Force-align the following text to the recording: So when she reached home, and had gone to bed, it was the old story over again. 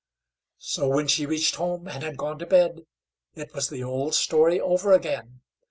So 0.57 0.87
when 0.87 1.07
she 1.07 1.27
reached 1.27 1.57
home, 1.57 1.87
and 1.87 2.01
had 2.01 2.17
gone 2.17 2.39
to 2.39 2.47
bed, 2.47 2.87
it 3.35 3.53
was 3.53 3.69
the 3.69 3.83
old 3.83 4.15
story 4.15 4.59
over 4.59 4.93
again. 4.93 5.41